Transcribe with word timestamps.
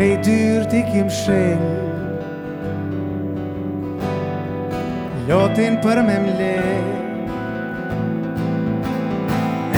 E 0.00 0.02
krej 0.02 0.16
dyr 0.24 0.62
t'i 0.64 0.80
kim 0.88 1.08
shen 1.12 1.60
Lotin 5.28 5.76
për 5.84 6.00
me 6.08 6.16
mle. 6.24 6.56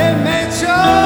E 0.07 0.11
me 0.23 0.39
qa 0.61 1.02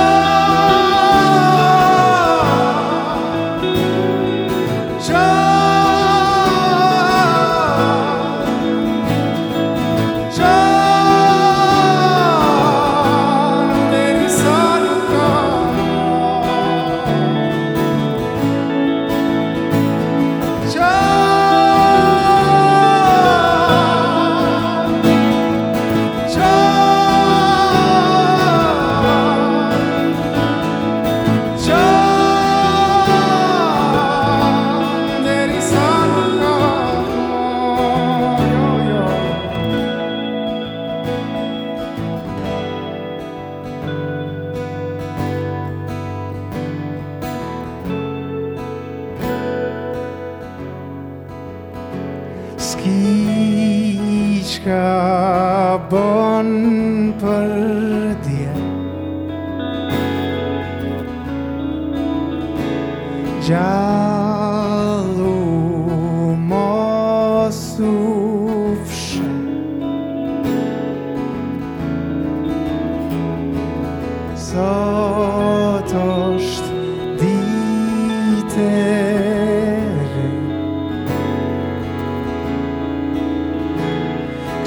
Dje 63.46 64.15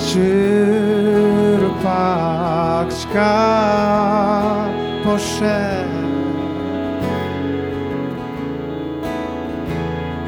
Qyrë 0.10 1.68
pak 1.84 2.90
qka 3.12 3.34
po 5.04 5.14
shet 5.22 5.92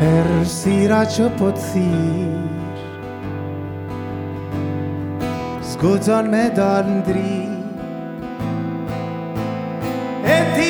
Erësira 0.09 1.01
që 1.15 1.31
po 1.39 1.49
të 1.57 1.63
thirë 1.71 2.45
Zgudzon 5.71 6.29
me 6.35 6.43
dalë 6.61 6.99
ndri 6.99 7.41
E 10.37 10.37
ti 10.53 10.69